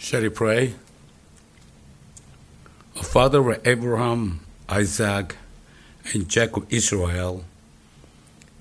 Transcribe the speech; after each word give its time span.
Shall 0.00 0.22
we 0.22 0.28
pray? 0.28 0.74
Our 2.96 3.02
Father 3.02 3.60
Abraham, 3.64 4.40
Isaac, 4.68 5.36
and 6.14 6.28
Jacob 6.28 6.66
Israel, 6.70 7.44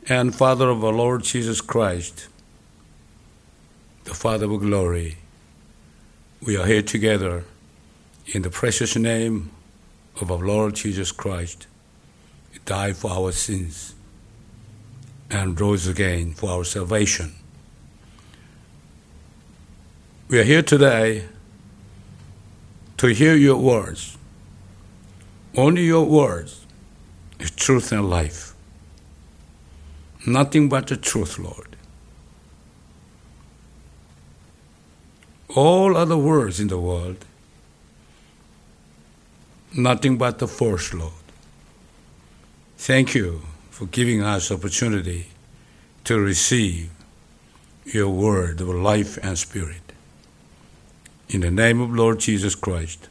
and 0.10 0.34
Father 0.34 0.68
of 0.70 0.84
our 0.84 0.92
Lord 0.92 1.23
Jesus 1.23 1.62
Christ, 1.62 2.28
the 4.05 4.15
Father 4.15 4.52
of 4.52 4.62
glory, 4.62 5.18
we 6.42 6.58
are 6.58 6.65
here 6.65 6.81
together 6.81 7.44
in 8.26 8.42
the 8.42 8.49
precious 8.49 8.96
name 8.96 9.51
of 10.19 10.31
our 10.31 10.40
Lord 10.40 10.74
Jesus 10.74 11.12
Christ. 11.12 11.67
Died 12.65 12.97
for 12.97 13.12
our 13.12 13.31
sins 13.31 13.94
and 15.29 15.60
rose 15.62 15.85
again 15.85 16.34
for 16.34 16.49
our 16.49 16.63
salvation. 16.63 17.35
We 20.30 20.41
are 20.41 20.44
here 20.44 20.62
today 20.62 21.23
to 22.98 23.08
hear 23.08 23.34
your 23.34 23.55
words. 23.55 24.18
Only 25.55 25.85
your 25.85 26.04
words 26.04 26.66
is 27.40 27.49
truth 27.52 27.94
and 27.94 28.09
life. 28.09 28.54
Nothing 30.26 30.68
but 30.68 30.88
the 30.88 30.98
truth, 30.98 31.40
Lord. 31.40 31.77
All 35.55 35.95
other 35.95 36.18
words 36.18 36.59
in 36.59 36.68
the 36.68 36.77
world, 36.77 37.23
nothing 39.73 40.18
but 40.18 40.40
the 40.40 40.48
force, 40.49 40.94
Lord. 40.94 41.13
Thank 42.77 43.16
you 43.16 43.44
for 43.70 43.85
giving 43.85 44.23
us 44.23 44.52
opportunity 44.52 45.27
to 46.04 46.20
receive 46.20 46.90
your 47.85 48.09
word 48.09 48.59
of 48.59 48.68
life 48.68 49.18
and 49.23 49.38
spirit. 49.38 49.87
In 51.30 51.41
the 51.41 51.52
name 51.52 51.81
of 51.81 51.94
Lord 51.94 52.20
Jesus 52.20 52.55
Christ. 52.55 53.09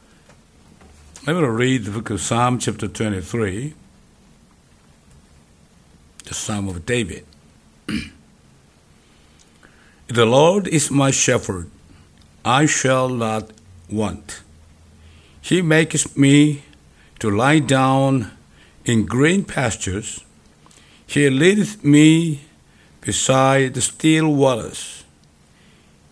I'm 1.26 1.34
going 1.34 1.44
to 1.44 1.50
read 1.50 1.84
the 1.84 1.90
book 1.90 2.08
of 2.08 2.22
Psalm 2.22 2.58
chapter 2.58 2.88
23, 2.88 3.74
the 6.24 6.34
Psalm 6.34 6.68
of 6.68 6.86
David. 6.86 7.26
the 10.06 10.24
Lord 10.24 10.66
is 10.66 10.90
my 10.90 11.10
shepherd, 11.10 11.68
I 12.42 12.64
shall 12.64 13.10
not 13.10 13.50
want. 13.90 14.40
He 15.42 15.60
makes 15.60 16.16
me 16.16 16.62
to 17.18 17.30
lie 17.30 17.58
down 17.58 18.30
in 18.86 19.04
green 19.04 19.44
pastures. 19.44 20.24
He 21.06 21.28
leadeth 21.28 21.84
me 21.84 22.40
beside 23.02 23.74
the 23.74 23.82
still 23.82 24.32
waters. 24.32 25.04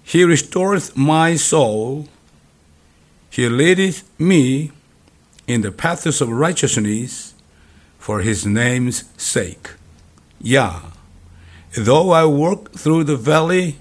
He 0.04 0.22
restoreth 0.22 0.96
my 0.96 1.34
soul. 1.34 2.08
He 3.30 3.48
leadeth 3.48 4.08
me 4.20 4.70
in 5.48 5.62
the 5.62 5.72
paths 5.72 6.20
of 6.20 6.28
righteousness 6.28 7.34
for 7.98 8.20
his 8.20 8.46
name's 8.46 9.04
sake. 9.16 9.70
Yea, 10.40 10.70
though 11.76 12.10
I 12.10 12.26
walk 12.26 12.72
through 12.72 13.04
the 13.04 13.16
valley 13.16 13.78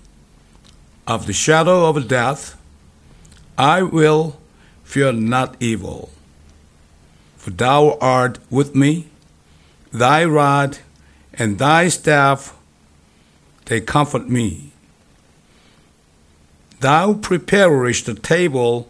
of 1.06 1.28
the 1.28 1.34
shadow 1.34 1.86
of 1.88 2.08
death, 2.08 2.58
I 3.58 3.84
will 3.84 4.40
fear 4.84 5.12
not 5.12 5.58
evil. 5.60 6.10
For 7.38 7.52
thou 7.52 7.98
art 8.00 8.40
with 8.50 8.74
me, 8.74 9.08
thy 9.92 10.24
rod 10.24 10.80
and 11.34 11.60
thy 11.60 11.90
staff, 11.90 12.56
they 13.66 13.82
comfort 13.82 14.30
me. 14.30 14.73
Thou 16.84 17.14
preparest 17.14 18.08
the 18.08 18.14
table 18.14 18.89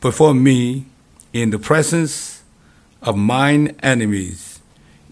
before 0.00 0.34
me 0.34 0.86
in 1.32 1.50
the 1.50 1.60
presence 1.60 2.42
of 3.02 3.16
mine 3.16 3.76
enemies. 3.84 4.58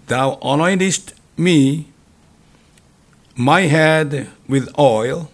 Thou 0.09 0.35
anointest 0.43 1.13
me, 1.37 1.87
my 3.37 3.61
head 3.71 4.31
with 4.49 4.69
oil, 4.77 5.31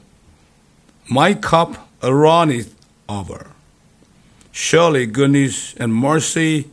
my 1.09 1.33
cup 1.33 1.89
runneth 2.03 2.75
over. 3.09 3.47
Surely 4.53 5.07
goodness 5.07 5.73
and 5.77 5.95
mercy 5.95 6.69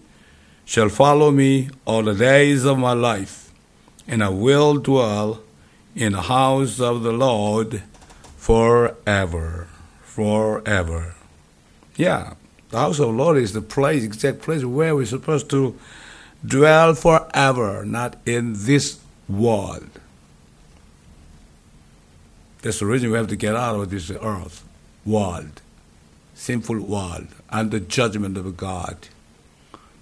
shall 0.66 0.90
follow 0.90 1.32
me 1.32 1.70
all 1.86 2.04
the 2.04 2.16
days 2.16 2.66
of 2.66 2.78
my 2.78 2.92
life, 2.92 3.50
and 4.10 4.22
I 4.22 4.28
will 4.28 4.76
dwell 4.76 5.40
in 5.96 6.12
the 6.12 6.24
house 6.24 6.82
of 6.82 7.02
the 7.04 7.14
Lord 7.14 7.84
forever 8.36 9.70
forever. 10.16 11.16
Yeah, 11.96 12.34
the 12.70 12.78
house 12.78 13.00
of 13.00 13.16
Lord 13.16 13.38
is 13.38 13.54
the 13.54 13.62
place, 13.62 14.04
exact 14.04 14.42
place 14.42 14.66
where 14.66 14.94
we're 14.94 15.06
supposed 15.06 15.50
to 15.52 15.80
dwell 16.46 16.96
forever, 16.96 17.86
not 17.86 18.18
in 18.26 18.54
this 18.56 19.00
world. 19.30 19.90
That's 22.62 22.80
the 22.80 22.88
reason 22.88 23.12
we 23.12 23.18
have 23.18 23.30
to 23.30 23.38
get 23.38 23.56
out 23.56 23.80
of 23.80 23.90
this 23.90 24.12
earth, 24.12 24.66
world, 25.06 25.62
sinful 26.36 26.82
world, 26.82 27.28
under 27.50 27.80
judgment 27.80 28.38
of 28.38 28.58
God. 28.58 28.98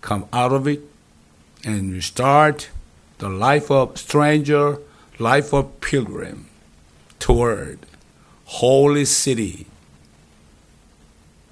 Come 0.02 0.26
out 0.34 0.54
of 0.54 0.68
it 0.68 0.82
and 1.64 2.04
start 2.04 2.70
the 3.20 3.30
life 3.30 3.70
of 3.70 3.98
stranger, 4.00 4.80
life 5.20 5.54
of 5.54 5.80
pilgrim 5.82 6.48
toward 7.20 7.80
holy 8.46 9.06
city 9.06 9.68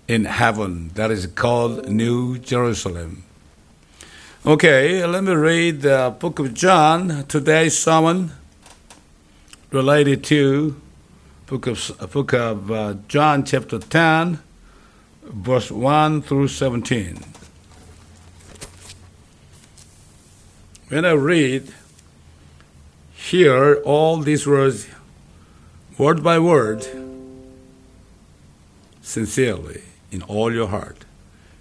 in 0.07 0.25
heaven 0.25 0.90
that 0.95 1.12
is 1.12 1.28
called 1.28 1.90
New 1.90 2.38
Jerusalem. 2.38 3.23
Okay, 4.45 5.06
let 5.06 5.23
me 5.23 5.34
read 5.34 5.81
the 5.81 6.16
book 6.18 6.40
of 6.40 6.53
John, 6.53 7.25
today's 7.28 7.78
sermon 7.78 8.31
related 9.72 10.23
to 10.23 10.79
book 11.45 11.68
of 11.68 12.12
book 12.12 12.34
of 12.34 12.72
uh, 12.72 12.95
John 13.07 13.44
chapter 13.44 13.79
10 13.79 14.40
verse 15.23 15.69
1 15.69 16.22
through 16.22 16.47
17. 16.47 17.19
When 20.88 21.03
I 21.03 21.12
read 21.12 21.74
here 23.13 23.75
all 23.84 24.18
these 24.18 24.47
words 24.47 24.88
word 25.97 26.24
by 26.24 26.39
word 26.39 26.88
sincerely 29.01 29.84
in 30.12 30.22
all 30.23 30.53
your 30.53 30.68
heart, 30.68 31.06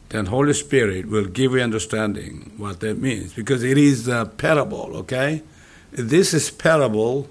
then 0.09 0.27
Holy 0.27 0.53
Spirit 0.53 1.07
will 1.07 1.27
give 1.27 1.53
you 1.53 1.61
understanding 1.61 2.53
what 2.57 2.81
that 2.81 2.99
means 2.99 3.33
because 3.35 3.63
it 3.63 3.77
is 3.77 4.07
a 4.09 4.31
parable, 4.37 4.97
okay? 4.97 5.43
This 5.91 6.33
is 6.33 6.51
parable. 6.51 7.29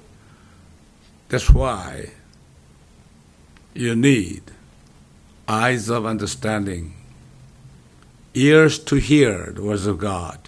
That's 1.29 1.49
why 1.49 2.11
you 3.73 3.95
need 3.95 4.43
eyes 5.47 5.89
of 5.89 6.05
understanding, 6.05 6.95
ears 8.33 8.79
to 8.79 8.95
hear 8.95 9.51
the 9.53 9.61
words 9.61 9.85
of 9.85 9.97
God. 9.97 10.39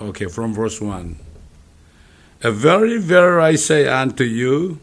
Okay, 0.00 0.26
from 0.26 0.54
verse 0.54 0.80
1. 0.80 1.16
A 2.42 2.50
very, 2.50 2.98
very 2.98 3.42
I 3.42 3.56
say 3.56 3.86
unto 3.86 4.24
you, 4.24 4.78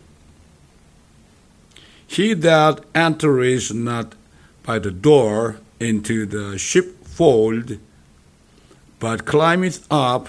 he 2.06 2.34
that 2.36 2.86
entereth 2.94 3.74
not 3.74 4.14
by 4.68 4.78
the 4.78 4.92
door 4.92 5.62
into 5.80 6.26
the 6.26 6.58
sheepfold, 6.58 7.78
but 9.00 9.26
climbeth 9.26 9.88
up 9.90 10.28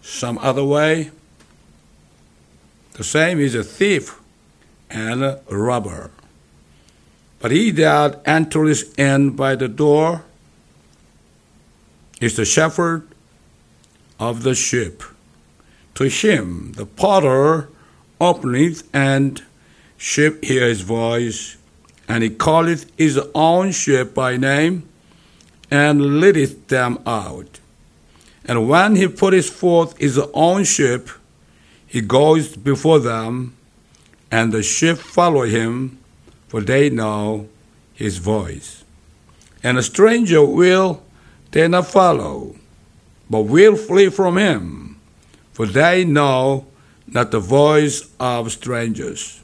some 0.00 0.38
other 0.38 0.62
way. 0.62 1.10
The 2.92 3.02
same 3.02 3.40
is 3.40 3.56
a 3.56 3.64
thief 3.64 4.20
and 4.88 5.24
a 5.24 5.42
robber. 5.50 6.12
But 7.40 7.50
he 7.50 7.72
that 7.72 8.22
entereth 8.24 8.96
in 8.96 9.30
by 9.30 9.56
the 9.56 9.66
door 9.66 10.22
is 12.20 12.36
the 12.36 12.44
shepherd 12.44 13.08
of 14.20 14.44
the 14.44 14.54
sheep. 14.54 15.02
To 15.96 16.04
him 16.04 16.74
the 16.76 16.86
potter 16.86 17.68
openeth, 18.20 18.88
and 18.94 19.42
sheep 19.96 20.44
hear 20.44 20.68
his 20.68 20.82
voice, 20.82 21.56
and 22.08 22.22
he 22.22 22.30
calleth 22.30 22.90
his 22.96 23.20
own 23.34 23.72
sheep 23.72 24.14
by 24.14 24.36
name, 24.36 24.88
and 25.70 26.20
leadeth 26.20 26.68
them 26.68 26.98
out. 27.06 27.60
And 28.44 28.68
when 28.68 28.96
he 28.96 29.08
putteth 29.08 29.48
forth 29.48 29.96
his 29.98 30.18
own 30.34 30.64
sheep, 30.64 31.08
he 31.86 32.00
goes 32.00 32.56
before 32.56 32.98
them, 32.98 33.56
and 34.30 34.52
the 34.52 34.62
sheep 34.62 34.98
follow 34.98 35.42
him, 35.42 35.98
for 36.48 36.60
they 36.60 36.90
know 36.90 37.48
his 37.94 38.18
voice. 38.18 38.84
And 39.62 39.78
a 39.78 39.82
stranger 39.82 40.44
will 40.44 41.02
they 41.52 41.68
not 41.68 41.86
follow, 41.86 42.56
but 43.30 43.42
will 43.42 43.76
flee 43.76 44.08
from 44.08 44.36
him, 44.36 45.00
for 45.52 45.66
they 45.66 46.04
know 46.04 46.66
not 47.06 47.30
the 47.30 47.38
voice 47.38 48.08
of 48.18 48.50
strangers. 48.50 49.42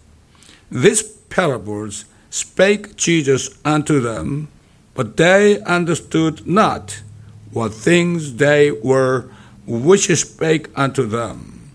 These 0.71 1.03
parables 1.03 2.05
spake 2.31 2.97
Jesus 2.97 3.51
unto 3.65 4.01
them, 4.01 4.49
but 4.95 5.17
they 5.17 5.61
understood 5.63 6.47
not 6.47 7.03
what 7.53 7.73
things 7.73 8.37
they 8.37 8.71
were 8.71 9.31
which 9.67 10.07
he 10.07 10.15
spake 10.15 10.69
unto 10.77 11.07
them. 11.07 11.73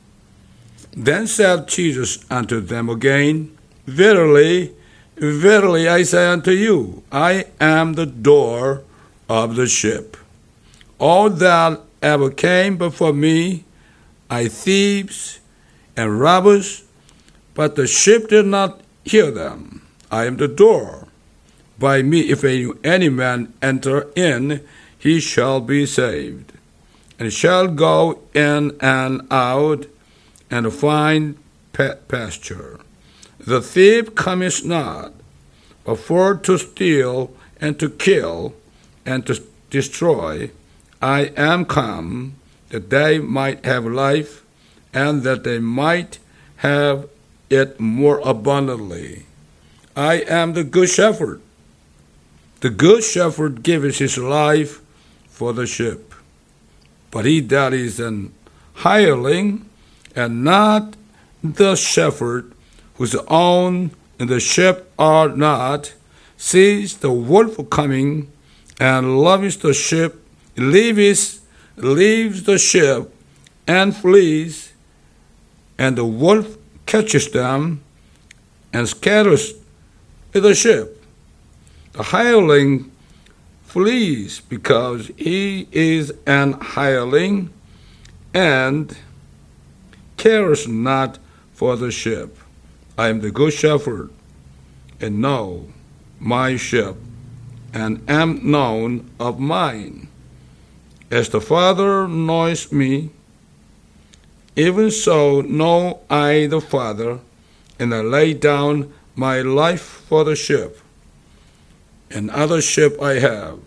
Then 0.96 1.28
said 1.28 1.68
Jesus 1.68 2.24
unto 2.30 2.60
them 2.60 2.90
again, 2.90 3.58
Verily, 3.86 4.74
verily 5.16 5.88
I 5.88 6.04
say 6.04 6.28
unto 6.28 6.52
you, 6.52 7.04
I 7.12 7.46
am 7.60 7.94
the 7.94 8.06
door 8.06 8.84
of 9.28 9.56
the 9.56 9.68
ship. 9.68 10.18
All 11.00 11.30
that 11.30 11.82
ever 12.02 12.30
came 12.30 12.78
before 12.78 13.14
me 13.14 13.66
are 14.30 14.46
thieves 14.46 15.40
and 15.98 16.20
robbers, 16.20 16.84
but 17.54 17.76
the 17.76 17.88
ship 17.88 18.30
did 18.30 18.46
not 18.46 18.82
hear 19.04 19.32
them. 19.32 19.73
I 20.14 20.26
am 20.26 20.38
the 20.38 20.48
door. 20.48 21.08
By 21.80 22.04
me, 22.04 22.30
if 22.30 22.44
any 22.44 23.10
man 23.10 23.52
enter 23.64 24.12
in, 24.16 24.62
he 24.96 25.20
shall 25.20 25.60
be 25.60 25.88
saved, 25.88 26.54
and 27.18 27.34
shall 27.34 27.68
go 27.68 28.20
in 28.36 28.78
and 28.80 29.26
out, 29.32 29.88
and 30.52 30.72
find 30.72 31.40
pasture. 31.74 32.80
The 33.40 33.60
thief 33.60 34.14
cometh 34.14 34.64
not, 34.64 35.14
but 35.84 35.98
for 35.98 36.36
to 36.46 36.60
steal, 36.60 37.34
and 37.60 37.80
to 37.80 37.90
kill, 37.90 38.54
and 39.08 39.26
to 39.26 39.42
destroy. 39.72 40.52
I 41.02 41.34
am 41.36 41.66
come 41.66 42.36
that 42.70 42.92
they 42.92 43.18
might 43.18 43.66
have 43.66 43.88
life, 43.88 44.46
and 44.94 45.24
that 45.24 45.44
they 45.44 45.58
might 45.58 46.20
have 46.58 47.10
it 47.50 47.80
more 47.80 48.22
abundantly. 48.24 49.26
I 49.96 50.16
am 50.22 50.54
the 50.54 50.64
good 50.64 50.90
shepherd. 50.90 51.42
The 52.62 52.70
good 52.70 53.04
shepherd 53.04 53.62
gives 53.62 54.00
his 54.00 54.18
life 54.18 54.82
for 55.28 55.54
the 55.54 55.68
sheep. 55.68 56.14
But 57.12 57.26
he 57.26 57.42
that 57.42 57.74
is 57.74 58.00
an 58.00 58.34
hireling 58.76 59.70
and 60.16 60.44
not 60.44 60.96
the 61.44 61.76
shepherd, 61.76 62.54
whose 62.96 63.16
own 63.28 63.92
and 64.18 64.30
the 64.30 64.40
sheep 64.40 64.78
are 64.98 65.30
not, 65.30 65.94
sees 66.38 66.98
the 66.98 67.12
wolf 67.12 67.70
coming 67.70 68.32
and 68.80 69.20
loves 69.20 69.58
the 69.58 69.74
sheep, 69.74 70.14
leaves, 70.56 71.42
leaves 71.76 72.44
the 72.44 72.58
sheep 72.58 73.10
and 73.68 73.96
flees, 73.96 74.74
and 75.78 75.98
the 75.98 76.06
wolf 76.06 76.58
catches 76.86 77.30
them 77.32 77.82
and 78.72 78.88
scatters 78.88 79.54
the 80.40 80.56
sheep. 80.56 80.88
The 81.94 82.04
hireling 82.04 82.92
flees 83.64 84.42
because 84.42 85.12
he 85.18 85.68
is 85.72 86.14
an 86.26 86.54
hireling 86.54 87.52
and 88.34 88.98
cares 90.18 90.68
not 90.68 91.20
for 91.54 91.76
the 91.76 91.92
sheep. 91.92 92.36
I 92.98 93.10
am 93.10 93.22
the 93.22 93.32
good 93.32 93.54
shepherd 93.54 94.12
and 95.00 95.22
know 95.22 95.68
my 96.20 96.56
sheep 96.56 96.96
and 97.74 98.08
am 98.10 98.50
known 98.50 99.10
of 99.20 99.40
mine. 99.40 100.08
As 101.10 101.30
the 101.30 101.42
Father 101.42 102.08
knows 102.08 102.72
me, 102.72 103.10
even 104.56 104.92
so 104.92 105.42
know 105.42 106.02
I 106.10 106.46
the 106.46 106.62
Father, 106.62 107.20
and 107.80 107.94
I 107.94 108.02
lay 108.02 108.34
down 108.34 108.94
my 109.16 109.42
life 109.42 109.82
for 109.82 110.24
the 110.24 110.36
sheep. 110.36 110.72
And 112.10 112.30
other 112.30 112.62
sheep 112.62 113.02
I 113.02 113.20
have, 113.20 113.60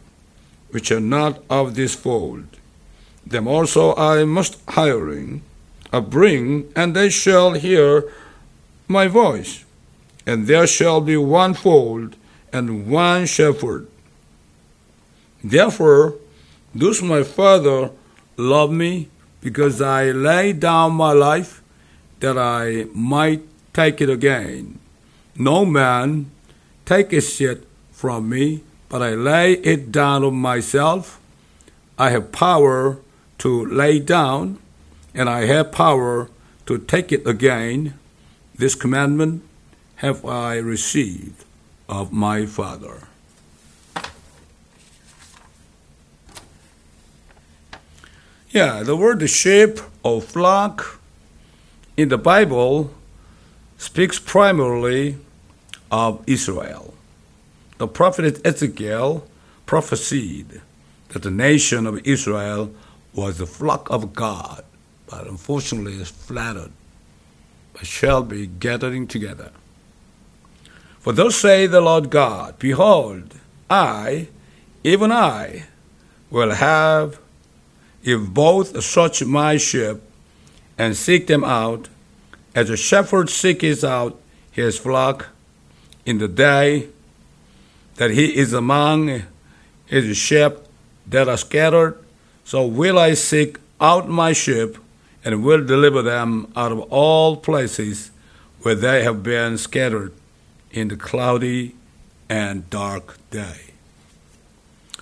which 0.71 0.91
are 0.91 1.01
not 1.01 1.43
of 1.49 1.75
this 1.75 1.95
fold. 1.95 2.47
Them 3.27 3.49
also 3.49 3.95
I 3.97 4.25
must 4.25 4.59
hiring, 4.69 5.43
I 5.93 6.01
bring, 6.01 6.73
and 6.77 6.95
they 6.95 7.11
shall 7.11 7.53
hear 7.53 8.11
my 8.87 9.09
voice. 9.09 9.65
And 10.27 10.47
there 10.47 10.67
shall 10.67 11.01
be 11.01 11.17
one 11.17 11.55
fold 11.55 12.17
and 12.53 12.89
one 12.89 13.27
shepherd. 13.27 13.89
Therefore, 15.43 16.15
does 16.77 17.03
my 17.03 17.23
Father 17.23 17.91
love 18.37 18.71
me 18.71 19.09
because 19.41 19.81
I 19.81 20.11
lay 20.11 20.53
down 20.53 20.93
my 20.93 21.13
life 21.13 21.63
that 22.21 22.37
I 22.37 22.87
might 22.95 23.43
take 23.73 24.01
it 24.01 24.11
again. 24.11 24.79
No 25.39 25.67
man 25.67 26.31
taketh 26.87 27.41
it 27.41 27.67
from 27.93 28.29
me, 28.29 28.63
but 28.89 29.03
I 29.03 29.11
lay 29.15 29.53
it 29.53 29.93
down 29.93 30.25
of 30.25 30.33
myself. 30.33 31.21
I 31.99 32.11
have 32.11 32.33
power 32.33 32.99
to 33.39 33.67
lay 33.67 33.99
down, 33.99 34.59
and 35.15 35.29
I 35.29 35.45
have 35.47 35.73
power 35.73 36.29
to 36.67 36.79
take 36.79 37.13
it 37.13 37.27
again. 37.27 37.99
This 38.55 38.75
commandment 38.75 39.43
have 39.97 40.25
I 40.25 40.57
received 40.57 41.45
of 41.89 42.13
my 42.13 42.47
Father. 42.47 43.09
Yeah, 48.51 48.83
the 48.83 48.97
word 48.97 49.29
sheep 49.29 49.81
or 50.03 50.23
flock 50.23 50.99
in 51.97 52.09
the 52.09 52.17
Bible 52.17 52.91
speaks 53.77 54.19
primarily 54.19 55.19
of 55.91 56.23
Israel. 56.27 56.95
The 57.79 57.89
prophet 57.89 58.41
Ezekiel 58.47 59.27
prophesied 59.67 60.61
that 61.09 61.23
the 61.23 61.31
nation 61.31 61.87
of 61.87 62.07
Israel 62.07 62.75
was 63.15 63.39
the 63.39 63.47
flock 63.47 63.91
of 63.91 64.15
God, 64.15 64.65
but 65.07 65.27
unfortunately 65.27 65.95
is 65.95 66.11
flattered, 66.11 66.73
but 67.73 67.87
shall 67.87 68.23
be 68.23 68.47
gathering 68.47 69.07
together. 69.07 69.51
For 71.01 71.13
thus 71.13 71.37
say 71.37 71.67
the 71.67 71.81
Lord 71.81 72.11
God, 72.11 72.59
Behold, 72.59 73.35
I, 73.71 74.29
even 74.83 75.13
I, 75.13 75.67
will 76.31 76.53
have 76.53 77.21
if 78.03 78.29
both 78.29 78.83
search 78.83 79.25
my 79.25 79.57
sheep 79.57 79.99
and 80.79 80.97
seek 80.97 81.27
them 81.27 81.45
out, 81.45 81.89
as 82.55 82.71
a 82.71 82.77
shepherd 82.77 83.29
seeketh 83.29 83.85
out 83.85 84.19
his 84.51 84.79
flock 84.79 85.29
in 86.07 86.19
the 86.19 86.29
day 86.29 86.89
that 87.97 88.11
he 88.11 88.37
is 88.37 88.55
among 88.55 89.25
his 89.85 90.17
sheep 90.17 90.55
that 91.07 91.29
are 91.29 91.37
scattered, 91.37 92.03
so 92.45 92.67
will 92.67 92.99
I 92.99 93.13
seek 93.15 93.59
out 93.81 94.09
my 94.09 94.33
sheep 94.33 94.79
and 95.25 95.45
will 95.45 95.65
deliver 95.65 96.01
them 96.01 96.51
out 96.57 96.73
of 96.73 96.81
all 96.91 97.37
places 97.37 98.11
where 98.63 98.75
they 98.75 99.03
have 99.03 99.23
been 99.23 99.59
scattered 99.59 100.13
in 100.71 100.89
the 100.89 100.97
cloudy 100.97 101.75
and 102.29 102.69
dark 102.71 103.19
day. 103.31 103.75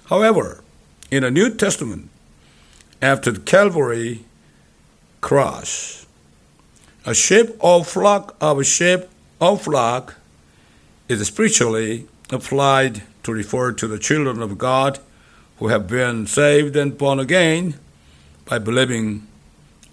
However, 0.07 0.65
in 1.11 1.23
the 1.23 1.31
New 1.31 1.55
Testament, 1.55 2.11
after 3.01 3.31
the 3.31 3.41
Calvary 3.41 4.25
cross. 5.25 6.05
A 7.07 7.15
sheep 7.15 7.57
or 7.59 7.83
flock 7.83 8.37
of 8.43 8.59
a 8.59 8.65
sheep 8.65 9.01
or 9.41 9.59
flock 9.59 10.17
is 11.09 11.27
spiritually 11.27 12.07
applied 12.31 13.03
to 13.23 13.33
refer 13.33 13.73
to 13.73 13.87
the 13.87 13.99
children 13.99 14.41
of 14.41 14.59
God 14.59 14.99
who 15.59 15.69
have 15.69 15.87
been 15.87 16.27
saved 16.27 16.77
and 16.77 16.97
born 16.97 17.21
again 17.21 17.75
by 18.45 18.59
believing 18.59 19.27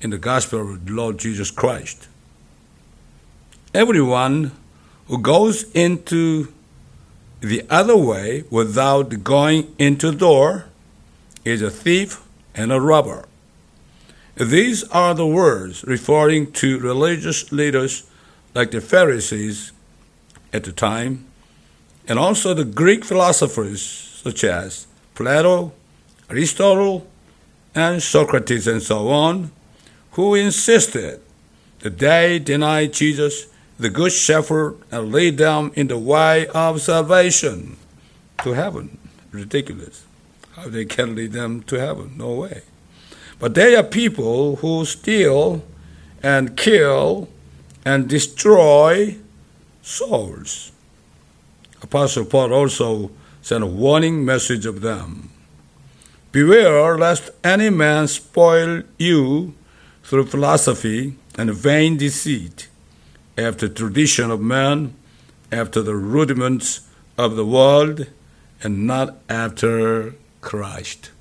in 0.01 0.09
the 0.09 0.17
gospel 0.17 0.61
of 0.61 0.85
the 0.85 0.91
Lord 0.91 1.17
Jesus 1.17 1.51
Christ. 1.51 2.07
Everyone 3.73 4.51
who 5.07 5.17
goes 5.17 5.63
into 5.71 6.51
the 7.41 7.65
other 7.69 7.95
way 7.97 8.43
without 8.49 9.23
going 9.23 9.73
into 9.77 10.11
the 10.11 10.17
door 10.17 10.65
is 11.43 11.61
a 11.61 11.71
thief 11.71 12.23
and 12.55 12.71
a 12.71 12.79
robber. 12.79 13.25
These 14.35 14.83
are 14.85 15.13
the 15.13 15.27
words 15.27 15.83
referring 15.83 16.51
to 16.53 16.79
religious 16.79 17.51
leaders 17.51 18.09
like 18.53 18.71
the 18.71 18.81
Pharisees 18.81 19.71
at 20.53 20.63
the 20.63 20.71
time, 20.71 21.25
and 22.07 22.19
also 22.19 22.53
the 22.53 22.65
Greek 22.65 23.05
philosophers 23.05 23.81
such 23.81 24.43
as 24.43 24.87
Plato, 25.15 25.73
Aristotle, 26.29 27.07
and 27.73 28.01
Socrates, 28.03 28.67
and 28.67 28.81
so 28.81 29.09
on, 29.09 29.51
who 30.11 30.35
insisted 30.35 31.21
that 31.79 31.97
they 31.97 32.37
denied 32.37 32.93
Jesus, 32.93 33.47
the 33.79 33.89
Good 33.89 34.11
Shepherd, 34.11 34.77
and 34.91 35.11
laid 35.11 35.37
them 35.37 35.71
in 35.75 35.87
the 35.87 35.97
way 35.97 36.47
of 36.47 36.81
salvation 36.81 37.77
to 38.43 38.53
heaven. 38.53 38.97
Ridiculous. 39.31 40.05
How 40.51 40.67
they 40.67 40.85
can 40.85 41.15
lead 41.15 41.31
them 41.31 41.63
to 41.63 41.79
heaven? 41.79 42.13
No 42.17 42.33
way. 42.33 42.63
But 43.39 43.55
they 43.55 43.75
are 43.75 43.83
people 43.83 44.57
who 44.57 44.85
steal 44.85 45.63
and 46.21 46.55
kill 46.55 47.29
and 47.83 48.07
destroy 48.07 49.17
souls. 49.81 50.71
Apostle 51.81 52.25
Paul 52.25 52.53
also 52.53 53.11
sent 53.41 53.63
a 53.63 53.67
warning 53.67 54.23
message 54.23 54.65
of 54.65 54.81
them. 54.81 55.29
Beware 56.31 56.97
lest 56.97 57.29
any 57.43 57.69
man 57.69 58.07
spoil 58.07 58.83
you 58.97 59.53
through 60.03 60.27
philosophy 60.27 61.15
and 61.37 61.53
vain 61.53 61.97
deceit, 61.97 62.67
after 63.37 63.67
tradition 63.67 64.29
of 64.29 64.39
man, 64.39 64.93
after 65.51 65.81
the 65.81 65.95
rudiments 65.95 66.81
of 67.17 67.35
the 67.35 67.45
world, 67.45 68.07
and 68.63 68.85
not 68.85 69.17
after 69.27 70.15
Christ. 70.41 71.11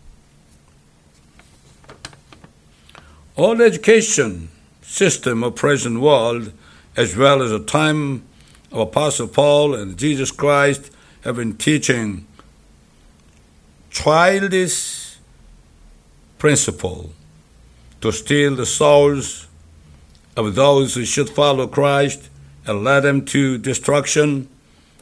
All 3.37 3.62
education 3.62 4.50
system 4.83 5.43
of 5.43 5.55
present 5.55 6.00
world, 6.00 6.52
as 6.97 7.17
well 7.17 7.43
as 7.43 7.50
the 7.50 7.61
time 7.61 8.23
of 8.73 8.79
Apostle 8.79 9.29
Paul 9.29 9.75
and 9.75 9.97
Jesus 9.97 10.31
Christ, 10.31 10.91
have 11.23 11.37
been 11.37 11.57
teaching 11.57 12.27
childish 13.91 15.17
principle 16.39 17.12
to 18.00 18.12
steal 18.12 18.57
the 18.57 18.67
souls 18.67 19.47
of 20.37 20.55
those 20.55 20.95
who 20.95 21.05
should 21.05 21.29
follow 21.29 21.67
Christ 21.67 22.31
and 22.67 22.85
lead 22.85 23.00
them 23.00 23.25
to 23.27 23.59
destruction 23.59 24.49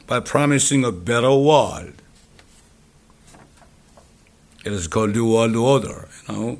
by 0.07 0.19
promising 0.19 0.83
a 0.83 0.91
better 0.91 1.33
world. 1.33 1.93
It 4.65 4.73
is 4.73 4.87
called 4.87 5.11
New 5.11 5.31
World 5.31 5.55
Order, 5.55 6.09
you 6.27 6.33
know, 6.33 6.59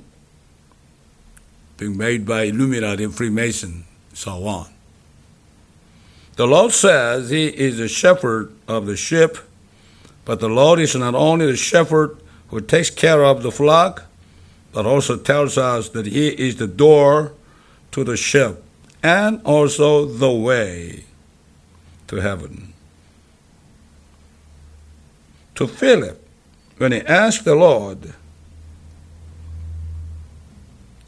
being 1.78 1.98
made 1.98 2.25
by 2.25 2.44
Illuminati 2.44 3.04
and 3.04 3.13
Freemason, 3.13 3.86
so 4.13 4.46
on. 4.46 4.68
The 6.39 6.48
Lord 6.48 6.72
says 6.72 7.31
He 7.31 7.48
is 7.48 7.79
the 7.79 7.89
shepherd 7.89 8.53
of 8.65 8.86
the 8.86 8.96
sheep, 8.96 9.31
but 10.24 10.39
the 10.39 10.48
Lord 10.48 10.79
is 10.79 10.96
not 10.96 11.13
only 11.13 11.48
the 11.48 11.58
shepherd 11.58 12.17
who 12.48 12.62
takes 12.62 12.89
care 12.89 13.25
of 13.25 13.43
the 13.43 13.51
flock, 13.51 14.05
but 14.72 14.86
also 14.86 15.17
tells 15.17 15.58
us 15.58 15.89
that 15.89 16.05
He 16.05 16.29
is 16.29 16.55
the 16.55 16.65
door 16.65 17.34
to 17.91 18.05
the 18.05 18.15
sheep 18.15 18.55
and 19.03 19.41
also 19.43 20.05
the 20.05 20.31
way 20.31 21.03
to 22.08 22.22
heaven. 22.22 22.74
To 25.55 25.67
Philip, 25.67 26.25
when 26.77 26.93
he 26.93 27.01
asked 27.01 27.43
the 27.43 27.55
Lord 27.55 28.13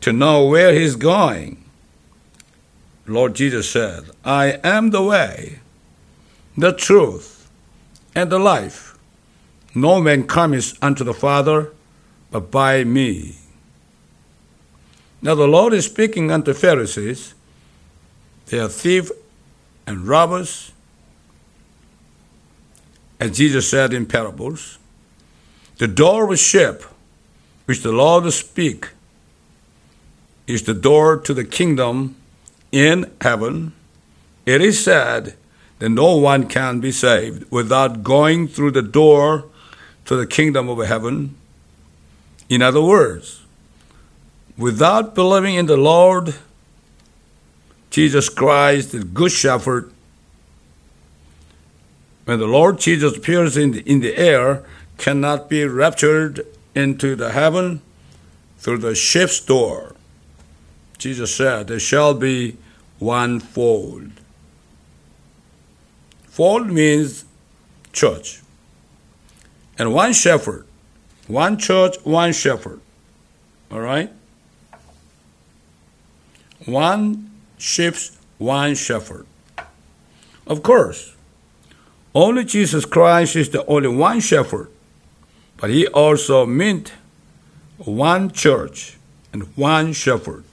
to 0.02 0.12
know 0.12 0.46
where 0.46 0.74
he's 0.74 0.98
going, 0.98 1.61
Lord 3.08 3.36
Jesus 3.36 3.70
said, 3.70 4.06
I 4.24 4.60
am 4.64 4.92
the 4.92 5.02
way, 5.02 5.60
the 6.58 6.72
truth, 6.72 7.50
and 8.16 8.32
the 8.32 8.40
life. 8.40 8.98
No 9.74 10.02
man 10.02 10.28
comes 10.28 10.76
unto 10.82 11.04
the 11.04 11.14
Father 11.14 11.72
but 12.30 12.52
by 12.52 12.84
me. 12.84 13.36
Now 15.22 15.36
the 15.36 15.48
Lord 15.48 15.74
is 15.74 15.86
speaking 15.86 16.32
unto 16.32 16.54
Pharisees. 16.54 17.36
They 18.48 18.60
are 18.60 18.70
thieves 18.70 19.12
and 19.86 20.08
robbers, 20.08 20.72
as 23.20 23.38
Jesus 23.38 23.70
said 23.70 23.94
in 23.94 24.06
parables. 24.06 24.78
The 25.78 25.88
door 25.88 26.26
of 26.26 26.32
a 26.32 26.38
ship, 26.38 26.84
which 27.66 27.82
the 27.82 27.92
Lord 27.92 28.32
speak, 28.34 28.90
is 30.48 30.64
the 30.64 30.74
door 30.74 31.18
to 31.18 31.34
the 31.34 31.46
kingdom 31.46 32.16
in 32.72 33.12
heaven. 33.22 33.74
It 34.46 34.62
is 34.62 34.84
said 34.84 35.36
that 35.80 35.90
no 35.90 36.16
one 36.16 36.48
can 36.48 36.80
be 36.80 36.92
saved 36.92 37.50
without 37.52 38.04
going 38.04 38.48
through 38.48 38.72
the 38.72 38.82
door 38.82 39.46
to 40.06 40.16
the 40.16 40.28
kingdom 40.28 40.70
of 40.70 40.86
heaven. 40.86 41.36
In 42.50 42.62
other 42.62 42.82
words, 42.82 43.42
without 44.58 45.16
believing 45.16 45.56
in 45.56 45.66
the 45.66 45.78
Lord 45.78 46.36
Jesus 47.90 48.30
Christ, 48.30 48.92
the 48.92 49.04
Good 49.04 49.32
Shepherd, 49.32 49.92
when 52.26 52.40
the 52.40 52.48
Lord 52.48 52.80
Jesus 52.80 53.18
appears 53.18 53.58
in 53.58 53.72
the, 53.72 53.82
in 53.90 54.00
the 54.00 54.18
air, 54.18 54.64
cannot 54.98 55.50
be 55.50 55.66
raptured 55.66 56.46
into 56.76 57.16
the 57.16 57.32
heaven 57.32 57.82
through 58.60 58.78
the 58.78 58.96
ship's 58.96 59.40
door. 59.40 59.96
Jesus 60.98 61.36
said, 61.36 61.68
There 61.68 61.80
shall 61.80 62.14
be 62.14 62.58
one 63.02 63.40
fold. 63.40 64.12
Fold 66.26 66.68
means 66.68 67.26
church. 67.92 68.42
And 69.80 69.92
one 69.92 70.14
shepherd. 70.14 70.68
One 71.28 71.58
church, 71.58 71.96
one 72.04 72.32
shepherd. 72.32 72.80
All 73.72 73.80
right? 73.80 74.12
One 76.66 77.32
sheep's, 77.58 78.18
one 78.38 78.76
shepherd. 78.76 79.26
Of 80.46 80.62
course, 80.62 81.16
only 82.14 82.46
Jesus 82.46 82.86
Christ 82.86 83.36
is 83.36 83.50
the 83.50 83.66
only 83.66 83.90
one 83.90 84.20
shepherd, 84.20 84.70
but 85.58 85.72
he 85.72 85.88
also 85.88 86.46
meant 86.46 86.94
one 87.78 88.30
church 88.30 88.98
and 89.34 89.44
one 89.58 89.94
shepherd. 89.94 90.44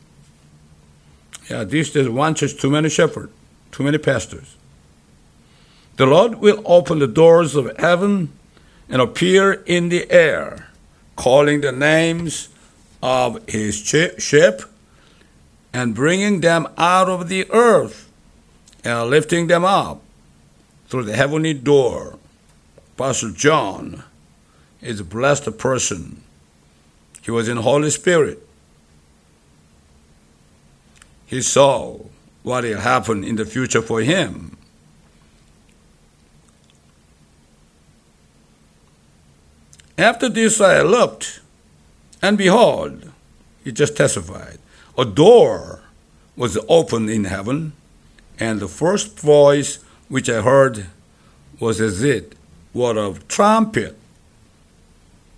Yeah, 1.48 1.64
these 1.64 1.90
days 1.90 2.08
one 2.08 2.34
church, 2.34 2.56
too 2.56 2.70
many 2.70 2.88
shepherds, 2.88 3.32
too 3.72 3.82
many 3.82 3.98
pastors. 3.98 4.56
The 5.96 6.06
Lord 6.06 6.36
will 6.36 6.62
open 6.64 6.98
the 6.98 7.06
doors 7.06 7.56
of 7.56 7.76
heaven 7.78 8.32
and 8.88 9.02
appear 9.02 9.52
in 9.52 9.88
the 9.88 10.10
air, 10.10 10.68
calling 11.16 11.60
the 11.60 11.72
names 11.72 12.48
of 13.02 13.46
his 13.48 13.76
sheep 14.18 14.62
and 15.72 15.94
bringing 15.94 16.40
them 16.40 16.66
out 16.76 17.08
of 17.08 17.28
the 17.28 17.50
earth 17.50 18.10
and 18.84 19.10
lifting 19.10 19.46
them 19.46 19.64
up 19.64 20.02
through 20.88 21.04
the 21.04 21.16
heavenly 21.16 21.54
door. 21.54 22.18
Pastor 22.96 23.30
John 23.30 24.02
is 24.80 25.00
a 25.00 25.04
blessed 25.04 25.58
person. 25.58 26.22
He 27.22 27.30
was 27.30 27.48
in 27.48 27.56
the 27.56 27.62
Holy 27.62 27.90
Spirit. 27.90 28.47
He 31.28 31.42
saw 31.42 31.98
what 32.42 32.64
will 32.64 32.80
happen 32.80 33.22
in 33.22 33.36
the 33.36 33.44
future 33.44 33.82
for 33.82 34.00
him. 34.00 34.56
After 39.98 40.30
this 40.30 40.58
I 40.58 40.80
looked, 40.80 41.40
and 42.22 42.38
behold, 42.38 43.12
he 43.62 43.72
just 43.72 43.94
testified 43.96 44.58
a 44.96 45.04
door 45.04 45.82
was 46.34 46.56
opened 46.66 47.10
in 47.10 47.24
heaven, 47.24 47.72
and 48.40 48.58
the 48.58 48.68
first 48.68 49.20
voice 49.20 49.80
which 50.08 50.30
I 50.30 50.40
heard 50.40 50.86
was 51.60 51.78
as 51.78 52.02
it 52.02 52.36
were 52.72 52.96
of 52.96 53.28
trumpet 53.28 53.98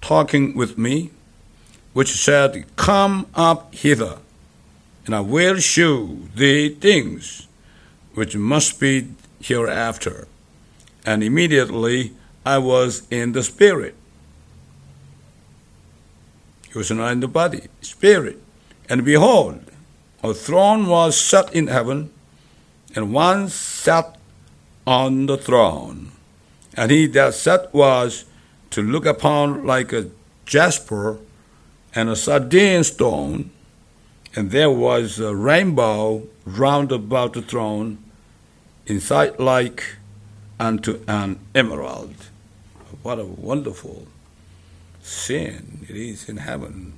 talking 0.00 0.54
with 0.54 0.78
me, 0.78 1.10
which 1.94 2.12
said, 2.12 2.64
Come 2.76 3.26
up 3.34 3.74
hither, 3.74 4.18
and 5.06 5.14
I 5.14 5.20
will 5.20 5.58
shew 5.58 6.28
thee 6.34 6.68
things 6.68 7.46
which 8.14 8.36
must 8.36 8.80
be 8.80 9.08
hereafter. 9.40 10.28
And 11.06 11.22
immediately 11.22 12.12
I 12.44 12.58
was 12.58 13.06
in 13.10 13.32
the 13.32 13.42
spirit. 13.42 13.94
He 16.70 16.78
was 16.78 16.90
not 16.90 17.12
in 17.12 17.20
the 17.20 17.28
body, 17.28 17.68
spirit. 17.80 18.40
And 18.88 19.04
behold, 19.04 19.64
a 20.22 20.34
throne 20.34 20.86
was 20.86 21.18
set 21.18 21.52
in 21.54 21.68
heaven, 21.68 22.12
and 22.94 23.12
one 23.14 23.48
sat 23.48 24.18
on 24.86 25.26
the 25.26 25.36
throne. 25.36 26.12
And 26.76 26.90
he 26.90 27.06
that 27.08 27.34
sat 27.34 27.72
was 27.72 28.24
to 28.70 28.82
look 28.82 29.06
upon 29.06 29.66
like 29.66 29.92
a 29.92 30.10
jasper 30.46 31.18
and 31.94 32.08
a 32.08 32.16
sardine 32.16 32.84
stone, 32.84 33.50
and 34.34 34.50
there 34.50 34.70
was 34.70 35.18
a 35.18 35.34
rainbow 35.34 36.26
round 36.44 36.92
about 36.92 37.32
the 37.32 37.42
throne, 37.42 37.98
in 38.86 39.00
sight 39.00 39.38
like 39.38 39.96
unto 40.58 41.02
an 41.06 41.38
emerald. 41.54 42.14
What 43.02 43.18
a 43.18 43.24
wonderful 43.24 44.06
scene 45.02 45.86
it 45.88 45.96
is 45.96 46.28
in 46.28 46.38
heaven 46.38 46.94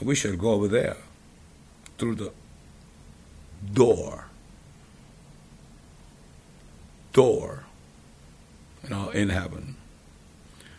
we 0.00 0.14
shall 0.14 0.36
go 0.36 0.52
over 0.52 0.68
there 0.68 0.96
through 1.98 2.16
the 2.16 2.32
door. 3.72 4.26
Door, 7.12 7.64
you 8.82 8.90
know, 8.90 9.10
in 9.10 9.28
heaven. 9.28 9.76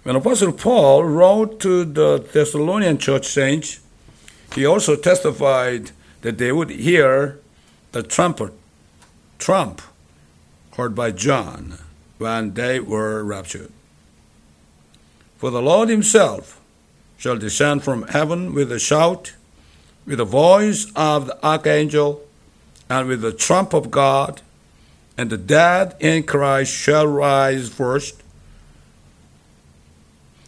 When 0.03 0.15
Apostle 0.15 0.51
Paul 0.51 1.05
wrote 1.05 1.59
to 1.61 1.85
the 1.85 2.19
Thessalonian 2.19 2.97
church 2.97 3.25
saints, 3.25 3.79
he 4.55 4.65
also 4.65 4.95
testified 4.95 5.91
that 6.21 6.37
they 6.37 6.51
would 6.51 6.69
hear 6.69 7.39
the 7.91 8.01
trumpet, 8.01 8.53
trump, 9.37 9.81
heard 10.75 10.95
by 10.95 11.11
John. 11.11 11.77
when 12.17 12.53
they 12.53 12.79
were 12.79 13.23
raptured. 13.23 13.71
For 15.37 15.51
the 15.51 15.61
Lord 15.61 15.89
himself 15.89 16.61
shall 17.17 17.37
descend 17.37 17.83
from 17.83 18.07
heaven 18.07 18.53
with 18.53 18.71
a 18.71 18.79
shout, 18.79 19.33
with 20.05 20.19
the 20.19 20.25
voice 20.25 20.91
of 20.95 21.27
the 21.27 21.45
archangel, 21.45 22.25
and 22.89 23.07
with 23.07 23.21
the 23.21 23.33
trump 23.33 23.73
of 23.73 23.91
God, 23.91 24.41
and 25.17 25.29
the 25.29 25.37
dead 25.37 25.95
in 25.99 26.23
Christ 26.23 26.73
shall 26.73 27.07
rise 27.07 27.69
first. 27.69 28.21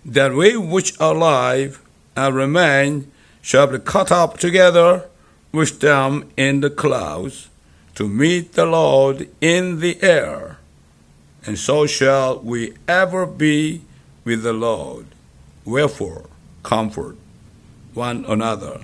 Then 0.06 0.38
we 0.38 0.56
which 0.56 1.00
are 1.02 1.16
alive 1.16 1.82
and 2.16 2.36
remain 2.36 3.12
shall 3.48 3.68
be 3.68 3.80
caught 3.80 4.12
up 4.12 4.38
together 4.38 5.06
with 5.54 5.80
them 5.80 6.30
in 6.36 6.60
the 6.60 6.70
clouds 6.70 7.48
to 7.96 8.06
meet 8.06 8.52
the 8.52 8.66
Lord 8.66 9.30
in 9.40 9.80
the 9.80 9.98
air, 10.04 10.58
and 11.46 11.58
so 11.58 11.88
shall 11.88 12.40
we 12.40 12.74
ever 12.90 13.26
be 13.26 13.84
with 14.26 14.44
the 14.44 14.52
Lord. 14.52 15.06
Wherefore, 15.64 16.26
comfort 16.62 17.16
one 17.94 18.26
another 18.26 18.82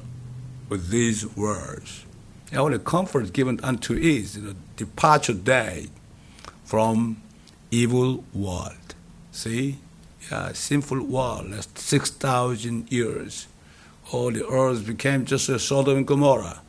with 0.69 0.87
these 0.91 1.27
words. 1.35 2.05
The 2.49 2.55
only 2.55 2.79
comfort 2.79 3.33
given 3.33 3.59
unto 3.61 3.95
is 3.95 4.41
the 4.41 4.55
departure 4.77 5.33
day 5.33 5.87
from 6.63 7.21
evil 7.69 8.23
world. 8.33 8.95
See? 9.33 9.79
Yeah, 10.31 10.53
sinful 10.53 11.03
world, 11.03 11.51
that's 11.51 11.83
6,000 11.83 12.89
years. 12.89 13.47
All 14.11 14.31
the 14.31 14.45
earth 14.47 14.85
became 14.85 15.25
just 15.25 15.49
a 15.49 15.57
Sodom 15.57 15.97
and 15.97 16.07
Gomorrah. 16.07 16.61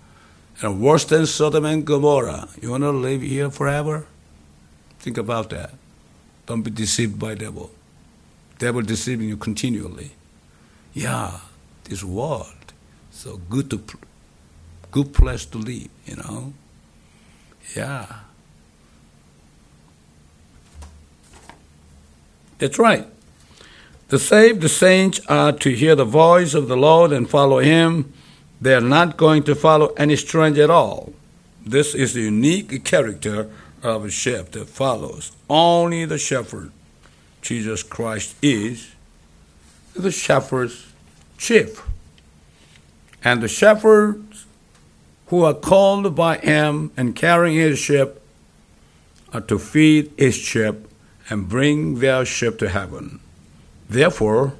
And 0.62 0.81
worse 0.81 1.05
than 1.05 1.26
Sodom 1.26 1.64
and 1.64 1.85
Gomorrah. 1.85 2.49
You 2.61 2.71
want 2.71 2.85
to 2.85 2.91
live 2.91 3.23
here 3.23 3.50
forever? 3.50 4.07
Think 5.00 5.19
about 5.19 5.50
that. 5.50 5.73
Don't 6.47 6.62
be 6.62 6.71
deceived 6.71 7.19
by 7.19 7.35
devil. 7.35 7.71
Devil 8.59 8.83
deceiving 8.83 9.29
you 9.29 9.37
continually. 9.37 10.12
Yeah, 10.93 11.41
this 11.85 12.05
world, 12.05 12.73
so 13.11 13.41
good 13.50 13.69
to, 13.71 13.83
good 14.91 15.12
place 15.12 15.45
to 15.47 15.59
live. 15.59 15.88
You 16.07 16.17
know. 16.17 16.53
Yeah. 17.76 18.07
That's 22.59 22.79
right. 22.79 23.07
The 24.14 24.21
saved, 24.21 24.61
the 24.61 24.68
saints 24.68 25.18
are 25.26 25.50
to 25.50 25.75
hear 25.75 25.97
the 25.97 26.04
voice 26.04 26.54
of 26.54 26.68
the 26.68 26.76
Lord 26.76 27.11
and 27.11 27.28
follow 27.28 27.59
Him. 27.59 28.12
They 28.61 28.73
are 28.73 28.80
not 28.80 29.16
going 29.16 29.42
to 29.42 29.56
follow 29.56 29.88
any 29.97 30.14
stranger 30.14 30.62
at 30.62 30.71
all. 30.71 31.12
This 31.66 31.97
is 31.97 32.14
the 32.14 32.21
unique 32.21 32.85
character 32.85 33.50
of 33.83 34.04
a 34.04 34.11
sheep 34.12 34.52
that 34.52 34.68
follows 34.68 35.33
only 35.50 36.04
the 36.04 36.18
shepherd. 36.18 36.71
Jesus 37.42 37.83
Christ 37.83 38.37
is 38.40 38.94
the 39.97 40.12
shepherd's 40.12 40.92
chief. 41.37 41.83
And 43.25 43.42
the 43.42 43.49
shepherds 43.49 44.47
who 45.26 45.42
are 45.42 45.54
called 45.54 46.14
by 46.14 46.38
him 46.38 46.92
and 46.97 47.16
carrying 47.16 47.56
his 47.56 47.80
sheep 47.80 48.11
are 49.33 49.40
to 49.40 49.59
feed 49.59 50.12
his 50.16 50.37
sheep 50.37 50.87
and 51.28 51.49
bring 51.49 51.99
their 51.99 52.25
sheep 52.25 52.61
to 52.61 52.68
heaven. 52.68 53.18
Therefore, 53.95 54.55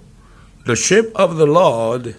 the 0.65 0.77
sheep 0.77 1.07
of 1.17 1.39
the 1.39 1.47
Lord 1.47 2.15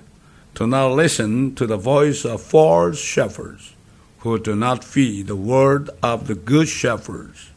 do 0.54 0.68
not 0.68 0.92
listen 0.92 1.56
to 1.56 1.66
the 1.66 1.78
voice 1.78 2.26
of 2.26 2.42
false 2.42 3.00
shepherds 3.00 3.74
who 4.20 4.38
do 4.38 4.54
not 4.54 4.84
feed 4.84 5.28
the 5.28 5.36
word 5.38 5.90
of 6.04 6.28
the 6.28 6.36
good 6.36 6.68
shepherds. 6.68 7.52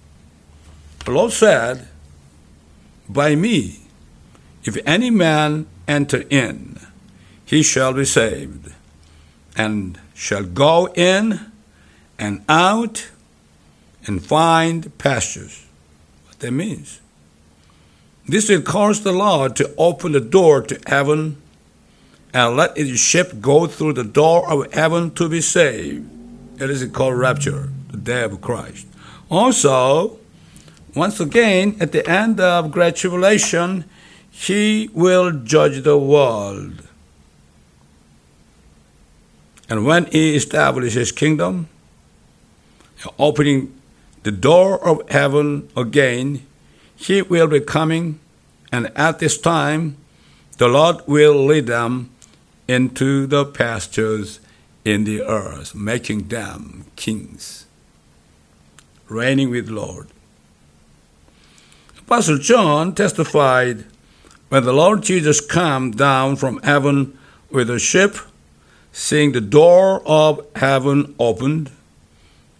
The 1.04 1.10
Lord 1.10 1.32
said, 1.32 1.88
By 3.08 3.34
me, 3.34 3.80
if 4.62 4.78
any 4.86 5.10
man 5.10 5.66
enter 5.88 6.24
in, 6.30 6.78
he 7.44 7.64
shall 7.64 7.92
be 7.92 8.04
saved, 8.04 8.72
and 9.56 9.98
shall 10.14 10.44
go 10.44 10.86
in 10.94 11.50
and 12.16 12.44
out 12.48 13.10
and 14.06 14.24
find 14.24 14.96
pastures. 14.98 15.66
What 16.28 16.38
that 16.38 16.52
means. 16.52 17.00
This 18.28 18.50
will 18.50 18.60
cause 18.60 19.02
the 19.02 19.12
Lord 19.12 19.56
to 19.56 19.74
open 19.78 20.12
the 20.12 20.20
door 20.20 20.60
to 20.60 20.78
heaven 20.86 21.40
and 22.34 22.56
let 22.56 22.76
his 22.76 23.00
ship 23.00 23.40
go 23.40 23.66
through 23.66 23.94
the 23.94 24.04
door 24.04 24.48
of 24.50 24.70
heaven 24.74 25.10
to 25.12 25.30
be 25.30 25.40
saved. 25.40 26.06
It 26.60 26.68
is 26.68 26.84
called 26.92 27.16
rapture, 27.16 27.70
the 27.90 27.96
day 27.96 28.24
of 28.24 28.40
Christ. 28.42 28.86
Also, 29.30 30.18
once 30.94 31.20
again, 31.20 31.76
at 31.80 31.92
the 31.92 32.06
end 32.08 32.38
of 32.38 32.70
great 32.70 32.96
tribulation, 32.96 33.84
he 34.30 34.90
will 34.92 35.32
judge 35.32 35.82
the 35.82 35.96
world. 35.96 36.82
And 39.70 39.86
when 39.86 40.04
he 40.06 40.36
establishes 40.36 40.94
his 40.94 41.12
kingdom, 41.12 41.68
opening 43.18 43.74
the 44.22 44.32
door 44.32 44.84
of 44.86 45.08
heaven 45.08 45.68
again, 45.76 46.46
he 46.98 47.22
will 47.22 47.46
be 47.46 47.60
coming, 47.60 48.18
and 48.72 48.90
at 48.96 49.20
this 49.20 49.38
time, 49.38 49.96
the 50.58 50.66
Lord 50.66 50.96
will 51.06 51.46
lead 51.46 51.68
them 51.68 52.10
into 52.66 53.26
the 53.26 53.44
pastures 53.44 54.40
in 54.84 55.04
the 55.04 55.22
earth, 55.22 55.76
making 55.76 56.26
them 56.26 56.86
kings, 56.96 57.66
reigning 59.08 59.48
with 59.48 59.66
the 59.66 59.74
Lord. 59.74 60.08
Apostle 62.00 62.38
John 62.38 62.94
testified 62.96 63.84
when 64.48 64.64
the 64.64 64.72
Lord 64.72 65.02
Jesus 65.02 65.40
came 65.40 65.92
down 65.92 66.34
from 66.34 66.60
heaven 66.62 67.16
with 67.48 67.70
a 67.70 67.78
ship, 67.78 68.16
seeing 68.90 69.30
the 69.30 69.40
door 69.40 70.02
of 70.04 70.44
heaven 70.56 71.14
opened, 71.20 71.70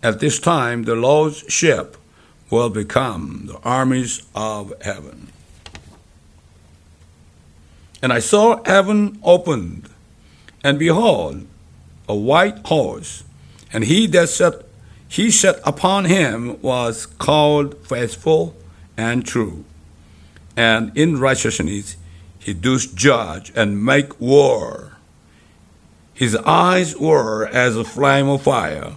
at 0.01 0.21
this 0.21 0.39
time 0.39 0.85
the 0.85 0.95
Lord's 0.95 1.39
ship 1.49 1.97
will 2.51 2.71
become 2.71 3.45
the 3.47 3.59
armies 3.59 4.23
of 4.35 4.73
heaven. 4.83 5.29
And 8.03 8.13
I 8.13 8.21
saw 8.21 8.63
heaven 8.65 9.19
opened, 9.23 9.89
and 10.63 10.79
behold, 10.79 11.47
a 12.09 12.15
white 12.15 12.59
horse, 12.67 13.25
and 13.73 13.85
he 13.85 14.07
that 14.09 14.29
sat 14.29 14.65
he 15.11 15.31
sat 15.31 15.59
upon 15.65 16.05
him 16.05 16.61
was 16.61 17.07
called 17.07 17.75
faithful 17.87 18.55
and 18.97 19.27
true, 19.27 19.65
and 20.57 20.95
in 20.97 21.19
righteousness 21.19 21.97
he 22.39 22.53
doth 22.53 22.95
judge 22.95 23.51
and 23.57 23.83
make 23.85 24.21
war. 24.21 24.99
His 26.13 26.37
eyes 26.37 26.97
were 26.97 27.47
as 27.47 27.77
a 27.77 27.85
flame 27.85 28.29
of 28.29 28.43
fire, 28.43 28.97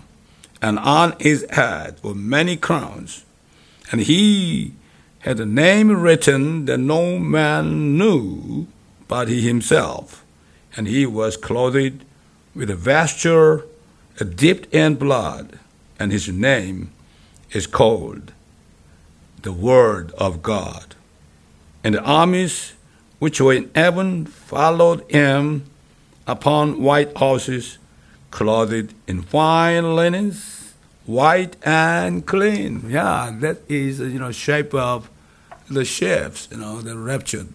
and 0.62 0.78
on 0.80 1.16
his 1.20 1.46
head 1.50 1.98
were 2.04 2.16
many 2.16 2.58
crowns 2.58 3.24
and 3.92 4.02
he 4.02 4.74
had 5.20 5.40
a 5.40 5.46
name 5.46 5.92
written 5.92 6.66
that 6.66 6.80
no 6.80 7.20
man 7.20 7.98
knew 7.98 8.68
but 9.08 9.28
he 9.28 9.42
himself. 9.42 10.24
And 10.78 10.88
he 10.88 11.06
was 11.06 11.36
clothed 11.36 12.06
with 12.56 12.70
a 12.70 12.76
vesture 12.76 13.66
dipped 14.36 14.74
in 14.74 14.96
blood, 14.96 15.60
and 16.00 16.12
his 16.12 16.30
name 16.30 16.92
is 17.52 17.68
called 17.68 18.32
the 19.42 19.52
Word 19.52 20.12
of 20.12 20.42
God. 20.42 20.96
And 21.84 21.96
the 21.96 22.04
armies 22.04 22.74
which 23.20 23.42
were 23.42 23.54
in 23.54 23.72
heaven 23.74 24.26
followed 24.26 25.10
him 25.12 25.66
upon 26.28 26.82
white 26.82 27.18
horses, 27.18 27.80
clothed 28.30 28.94
in 29.08 29.24
fine 29.24 29.96
linens 29.96 30.61
white 31.12 31.56
and 31.64 32.26
clean. 32.26 32.90
Yeah, 32.90 33.32
that 33.40 33.60
is 33.70 34.00
you 34.00 34.20
know 34.20 34.32
shape 34.32 34.74
of 34.74 35.10
the 35.70 35.86
ships, 35.86 36.48
you 36.52 36.58
know, 36.58 36.82
the 36.82 36.98
raptured. 36.98 37.54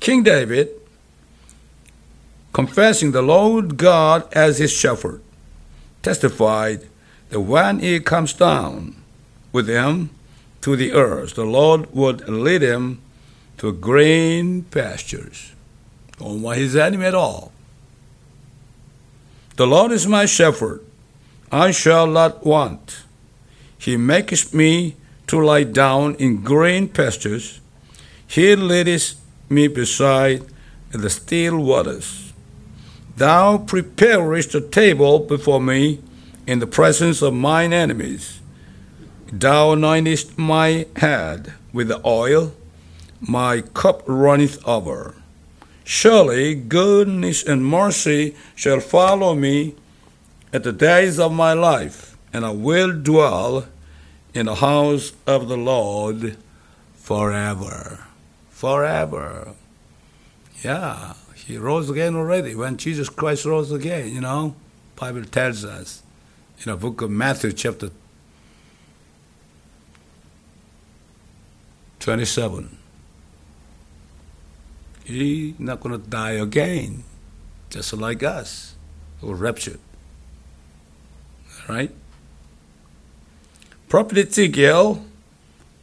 King 0.00 0.22
David, 0.22 0.68
confessing 2.52 3.12
the 3.12 3.22
Lord 3.22 3.76
God 3.76 4.26
as 4.32 4.58
his 4.58 4.72
shepherd, 4.72 5.22
testified 6.02 6.88
that 7.30 7.40
when 7.40 7.78
he 7.78 8.00
comes 8.00 8.32
down 8.32 8.96
with 9.52 9.68
him 9.68 10.10
to 10.60 10.76
the 10.76 10.92
earth, 10.92 11.34
the 11.34 11.44
Lord 11.44 11.92
would 11.94 12.28
lead 12.28 12.62
him 12.62 13.00
to 13.58 13.72
green 13.72 14.64
pastures. 14.64 15.52
Don't 16.18 16.42
want 16.42 16.58
his 16.58 16.76
enemy 16.76 17.06
at 17.06 17.14
all. 17.14 17.52
The 19.56 19.66
Lord 19.66 19.92
is 19.92 20.06
my 20.06 20.24
shepherd, 20.24 20.80
I 21.50 21.72
shall 21.72 22.06
not 22.06 22.46
want. 22.46 23.02
He 23.76 23.98
maketh 23.98 24.54
me 24.54 24.96
to 25.26 25.44
lie 25.44 25.64
down 25.64 26.14
in 26.14 26.42
green 26.42 26.88
pastures. 26.88 27.60
He 28.26 28.56
leadeth 28.56 29.14
me 29.50 29.68
beside 29.68 30.42
the 30.90 31.10
still 31.10 31.58
waters. 31.58 32.32
Thou 33.16 33.58
preparest 33.58 34.54
a 34.54 34.60
table 34.62 35.18
before 35.18 35.60
me 35.60 36.00
in 36.46 36.58
the 36.58 36.66
presence 36.66 37.20
of 37.20 37.34
mine 37.34 37.74
enemies. 37.74 38.40
Thou 39.30 39.74
anointest 39.74 40.38
my 40.38 40.86
head 40.96 41.52
with 41.74 41.92
oil, 42.06 42.54
my 43.20 43.60
cup 43.60 44.02
runneth 44.06 44.66
over. 44.66 45.14
Surely 45.84 46.54
goodness 46.54 47.42
and 47.42 47.64
mercy 47.64 48.34
shall 48.54 48.80
follow 48.80 49.34
me 49.34 49.74
at 50.52 50.62
the 50.64 50.72
days 50.72 51.18
of 51.18 51.32
my 51.32 51.52
life, 51.52 52.16
and 52.32 52.44
I 52.44 52.50
will 52.50 52.92
dwell 52.92 53.66
in 54.34 54.46
the 54.46 54.56
house 54.56 55.12
of 55.26 55.48
the 55.48 55.56
Lord 55.56 56.36
forever. 56.94 58.06
Forever. 58.50 59.54
Yeah, 60.62 61.14
he 61.34 61.56
rose 61.58 61.90
again 61.90 62.14
already. 62.14 62.54
When 62.54 62.76
Jesus 62.76 63.08
Christ 63.08 63.44
rose 63.44 63.72
again, 63.72 64.14
you 64.14 64.20
know, 64.20 64.54
Bible 64.94 65.24
tells 65.24 65.64
us 65.64 66.02
in 66.58 66.70
the 66.70 66.76
book 66.76 67.02
of 67.02 67.10
Matthew 67.10 67.52
chapter 67.52 67.90
27. 71.98 72.81
He's 75.04 75.58
not 75.58 75.80
going 75.80 76.00
to 76.00 76.08
die 76.08 76.32
again, 76.32 77.04
just 77.70 77.92
like 77.92 78.22
us, 78.22 78.74
who 79.20 79.34
raptured. 79.34 79.80
All 81.68 81.74
right? 81.74 81.90
Prophet 83.88 84.28
Ezekiel 84.28 85.04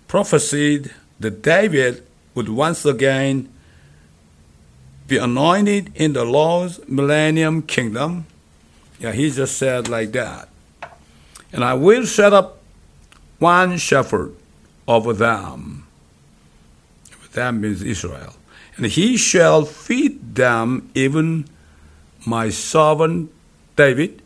prophesied 0.08 0.92
that 1.20 1.42
David 1.42 2.06
would 2.34 2.50
once 2.50 2.86
again 2.86 3.50
be 5.08 5.18
anointed 5.18 5.92
in 5.96 6.14
the 6.14 6.24
Lord's 6.24 6.80
millennium 6.88 7.62
kingdom. 7.62 8.26
Yeah, 9.00 9.12
he 9.12 9.30
just 9.30 9.58
said 9.58 9.90
like 9.90 10.12
that. 10.14 10.50
And 11.52 11.64
I 11.64 11.74
will 11.74 12.06
set 12.06 12.32
up 12.32 12.60
one 13.40 13.78
shepherd 13.78 14.36
over 14.88 15.14
them. 15.14 15.88
Them 17.34 17.62
means 17.62 17.82
Israel. 17.82 18.34
And 18.80 18.88
he 18.88 19.18
shall 19.18 19.65
feed 19.65 20.36
them, 20.36 20.89
even 20.96 21.44
my 22.26 22.50
servant 22.50 23.30
David. 23.76 24.22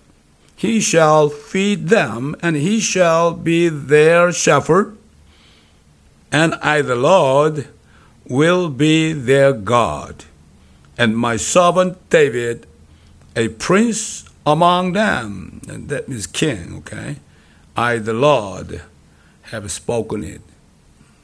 He 0.56 0.80
shall 0.80 1.28
feed 1.28 1.90
them, 1.90 2.36
and 2.40 2.56
he 2.56 2.80
shall 2.80 3.34
be 3.34 3.68
their 3.68 4.32
shepherd. 4.32 4.96
And 6.32 6.54
I, 6.62 6.84
the 6.84 6.96
Lord, 6.96 7.68
will 8.30 8.70
be 8.70 9.12
their 9.12 9.54
God. 9.54 10.26
And 11.00 11.18
my 11.18 11.36
servant 11.36 11.98
David, 12.12 12.68
a 13.36 13.48
prince 13.48 14.30
among 14.46 14.94
them. 14.94 15.62
And 15.68 15.90
that 15.90 16.08
means 16.08 16.28
king, 16.28 16.76
okay? 16.78 17.16
I, 17.76 17.98
the 17.98 18.14
Lord, 18.14 18.84
have 19.50 19.72
spoken 19.72 20.24
it. 20.24 20.42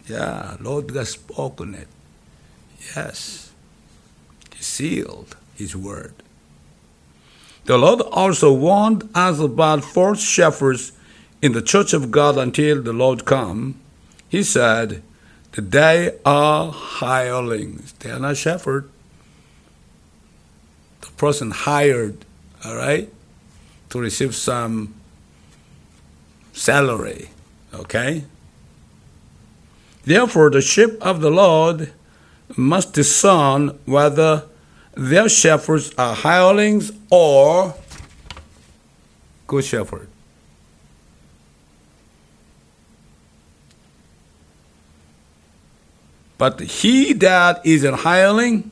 Yeah, 0.07 0.57
Lord 0.59 0.89
has 0.95 1.11
spoken 1.11 1.75
it. 1.75 1.87
Yes. 2.95 3.51
He 4.55 4.63
sealed 4.63 5.35
his 5.55 5.75
word. 5.75 6.13
The 7.65 7.77
Lord 7.77 8.01
also 8.01 8.51
warned 8.51 9.07
us 9.13 9.39
about 9.39 9.83
false 9.83 10.21
shepherds 10.21 10.91
in 11.41 11.53
the 11.53 11.61
church 11.61 11.93
of 11.93 12.11
God 12.11 12.37
until 12.37 12.81
the 12.81 12.93
Lord 12.93 13.25
come. 13.25 13.79
He 14.27 14.43
said 14.43 15.03
they 15.53 16.17
are 16.25 16.71
hirelings. 16.71 17.93
They 17.99 18.11
are 18.11 18.19
not 18.19 18.37
shepherds. 18.37 18.87
The 21.01 21.11
person 21.11 21.51
hired, 21.51 22.25
all 22.63 22.75
right, 22.75 23.11
to 23.89 23.99
receive 23.99 24.35
some 24.35 24.93
salary, 26.53 27.29
okay? 27.73 28.23
Therefore, 30.03 30.49
the 30.49 30.61
sheep 30.61 30.91
of 31.01 31.21
the 31.21 31.31
Lord 31.31 31.91
must 32.55 32.93
discern 32.93 33.79
whether 33.85 34.43
their 34.95 35.29
shepherds 35.29 35.93
are 35.97 36.15
hirelings 36.15 36.91
or 37.09 37.73
good 39.47 39.63
shepherd. 39.63 40.07
But 46.37 46.59
he 46.61 47.13
that 47.13 47.65
is 47.65 47.83
an 47.83 47.95
hireling 47.95 48.71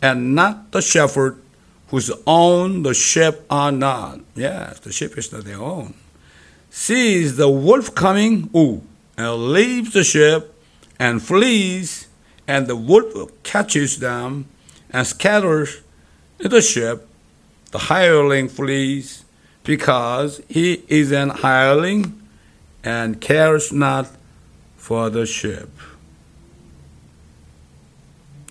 and 0.00 0.34
not 0.34 0.70
the 0.70 0.80
shepherd 0.80 1.42
whose 1.88 2.10
own 2.26 2.84
the 2.84 2.94
sheep 2.94 3.34
are 3.50 3.72
not. 3.72 4.20
Yes, 4.36 4.78
the 4.78 4.92
sheep 4.92 5.18
is 5.18 5.32
not 5.32 5.44
their 5.44 5.58
own. 5.58 5.94
Sees 6.70 7.36
the 7.36 7.50
wolf 7.50 7.94
coming, 7.96 8.48
ooh, 8.54 8.82
and 9.16 9.52
leaves 9.52 9.92
the 9.92 10.04
sheep 10.04 10.44
and 11.00 11.20
flees, 11.20 12.06
and 12.46 12.66
the 12.66 12.76
wolf 12.76 13.30
catches 13.42 13.98
them 13.98 14.46
and 14.90 15.06
scatters 15.06 15.80
the 16.38 16.60
sheep. 16.60 16.98
The 17.70 17.78
hireling 17.78 18.48
flees 18.48 19.24
because 19.62 20.40
he 20.48 20.82
is 20.88 21.12
an 21.12 21.30
hireling 21.30 22.20
and 22.82 23.20
cares 23.20 23.72
not 23.72 24.08
for 24.76 25.10
the 25.10 25.26
sheep. 25.26 25.68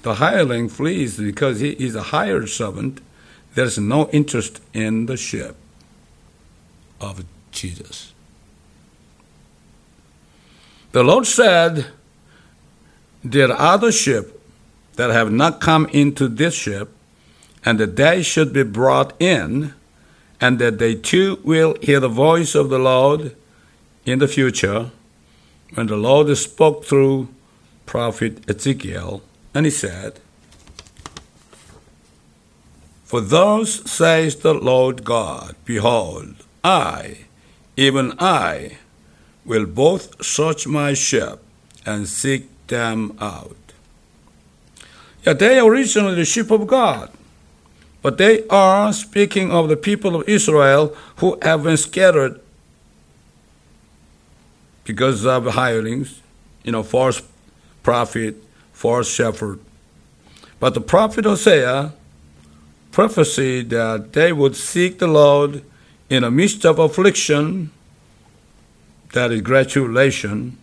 The 0.03 0.15
hireling 0.15 0.69
flees 0.69 1.17
because 1.17 1.59
he 1.59 1.71
is 1.71 1.95
a 1.95 2.03
hired 2.03 2.47
servant. 2.49 3.01
There's 3.55 3.77
no 3.77 4.09
interest 4.11 4.61
in 4.73 5.07
the 5.07 5.17
sheep 5.17 5.55
of 7.01 7.25
Jesus. 7.51 8.13
The 10.91 11.03
Lord 11.03 11.27
said, 11.27 11.87
There 13.23 13.51
are 13.51 13.73
other 13.73 13.91
sheep 13.91 14.25
that 14.95 15.09
have 15.09 15.31
not 15.31 15.61
come 15.61 15.87
into 15.87 16.27
this 16.27 16.53
ship, 16.53 16.89
and 17.65 17.79
that 17.79 17.95
they 17.95 18.23
should 18.23 18.53
be 18.53 18.63
brought 18.63 19.13
in, 19.21 19.73
and 20.39 20.59
that 20.59 20.79
they 20.79 20.95
too 20.95 21.39
will 21.43 21.75
hear 21.81 21.99
the 21.99 22.07
voice 22.07 22.55
of 22.55 22.69
the 22.69 22.79
Lord 22.79 23.35
in 24.05 24.19
the 24.19 24.27
future, 24.27 24.91
when 25.73 25.87
the 25.87 25.97
Lord 25.97 26.35
spoke 26.37 26.85
through 26.85 27.27
prophet 27.85 28.49
Ezekiel 28.49 29.21
and 29.53 29.65
he 29.65 29.71
said, 29.71 30.19
For 33.03 33.21
thus 33.21 33.81
says 33.89 34.37
the 34.37 34.53
Lord 34.53 35.03
God, 35.03 35.55
Behold, 35.65 36.35
I, 36.63 37.25
even 37.75 38.13
I, 38.19 38.77
will 39.43 39.65
both 39.65 40.23
search 40.23 40.67
my 40.67 40.93
sheep 40.93 41.39
and 41.85 42.07
seek 42.07 42.47
them 42.69 43.15
out. 43.19 43.55
Yeah, 45.25 45.33
they 45.33 45.59
are 45.59 45.69
originally 45.69 46.15
the 46.15 46.25
sheep 46.25 46.49
of 46.49 46.65
God, 46.65 47.11
but 48.01 48.17
they 48.17 48.47
are 48.47 48.93
speaking 48.93 49.51
of 49.51 49.67
the 49.67 49.75
people 49.75 50.15
of 50.15 50.27
Israel 50.29 50.95
who 51.17 51.37
have 51.41 51.63
been 51.63 51.77
scattered 51.77 52.39
because 54.85 55.25
of 55.25 55.45
hirelings, 55.45 56.21
you 56.63 56.71
know, 56.71 56.81
false 56.81 57.21
prophet, 57.83 58.41
false 58.71 59.09
shepherd. 59.09 59.59
But 60.59 60.73
the 60.73 60.81
prophet 60.81 61.25
Hosea 61.25 61.93
prophesied 62.91 63.69
that 63.69 64.13
they 64.13 64.33
would 64.33 64.55
seek 64.55 64.99
the 64.99 65.07
Lord 65.07 65.63
in 66.09 66.23
the 66.23 66.31
midst 66.31 66.65
of 66.65 66.79
affliction, 66.79 67.71
that 69.13 69.31
is 69.31 69.41
gratulation. 69.41 70.57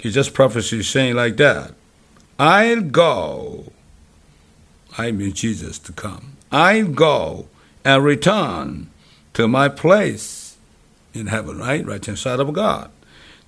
He 0.00 0.10
just 0.10 0.34
prophesied 0.34 0.84
saying 0.84 1.14
like 1.14 1.36
that. 1.36 1.74
I'll 2.38 2.80
go. 2.80 3.72
I 4.96 5.12
mean 5.12 5.32
Jesus 5.32 5.78
to 5.80 5.92
come. 5.92 6.36
I'll 6.50 6.88
go 6.88 7.48
and 7.84 8.02
return 8.02 8.90
to 9.34 9.46
my 9.46 9.68
place 9.68 10.56
in 11.14 11.26
heaven, 11.28 11.58
right? 11.58 11.84
Right 11.84 12.06
inside 12.08 12.40
of 12.40 12.52
God 12.52 12.90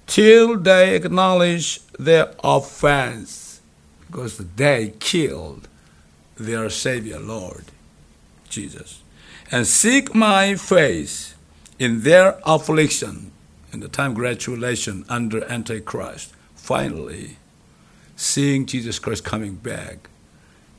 till 0.07 0.59
they 0.59 0.95
acknowledge 0.95 1.81
their 1.99 2.35
offense, 2.43 3.61
because 4.07 4.37
they 4.37 4.93
killed 5.01 5.69
their 6.37 6.69
Savior, 6.69 7.19
Lord 7.19 7.65
Jesus, 8.49 9.03
and 9.51 9.67
seek 9.67 10.15
my 10.15 10.55
face 10.55 11.35
in 11.79 12.03
their 12.03 12.39
affliction, 12.45 13.33
in 13.73 13.81
the 13.81 13.89
time 13.89 14.11
of 14.11 14.17
gratulation 14.17 15.05
under 15.09 15.45
Antichrist. 15.51 16.35
Finally, 16.73 17.37
seeing 18.17 18.65
Jesus 18.65 18.99
Christ 18.99 19.25
coming 19.25 19.57
back, 19.57 20.09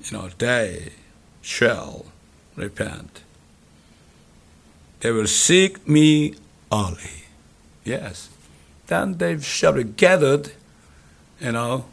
you 0.04 0.18
know, 0.18 0.28
they 0.40 0.94
shall 1.40 2.08
repent. 2.56 3.22
They 5.02 5.12
will 5.12 5.28
seek 5.28 5.88
me 5.88 6.34
early. 6.72 7.26
Yes, 7.84 8.30
then 8.88 9.20
they 9.20 9.38
shall 9.38 9.74
be 9.74 9.84
gathered, 9.84 10.54
you 11.40 11.52
know, 11.52 11.86